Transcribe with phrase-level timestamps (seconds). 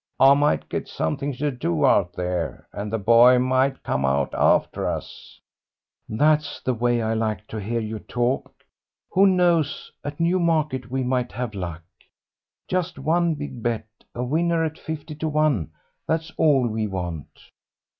[0.19, 4.87] I might get something to do out there, and the boy might come out after
[4.89, 5.39] us."
[6.09, 8.51] "That's the way I like to hear you talk.
[9.11, 11.83] Who knows, at Newmarket we might have luck!
[12.67, 13.85] Just one big bet,
[14.15, 15.69] a winner at fifty to one,
[16.07, 17.37] that's all we want."